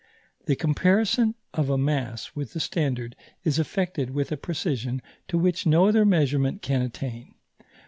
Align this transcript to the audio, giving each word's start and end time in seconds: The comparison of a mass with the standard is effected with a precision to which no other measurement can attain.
The 0.47 0.55
comparison 0.55 1.35
of 1.53 1.69
a 1.69 1.77
mass 1.77 2.31
with 2.33 2.53
the 2.53 2.59
standard 2.59 3.15
is 3.43 3.59
effected 3.59 4.09
with 4.09 4.31
a 4.31 4.35
precision 4.35 5.03
to 5.27 5.37
which 5.37 5.67
no 5.67 5.85
other 5.85 6.05
measurement 6.05 6.63
can 6.63 6.81
attain. 6.81 7.35